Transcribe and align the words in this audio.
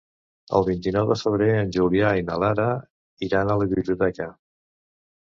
El 0.59 0.63
vint-i-nou 0.69 1.11
de 1.11 1.17
febrer 1.23 1.51
en 1.59 1.75
Julià 1.77 2.15
i 2.21 2.25
na 2.31 2.41
Lara 2.47 2.69
iran 3.31 3.55
a 3.57 3.63
la 3.63 3.71
biblioteca. 3.79 4.33